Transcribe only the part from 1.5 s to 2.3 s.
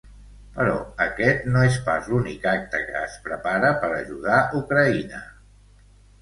no és pas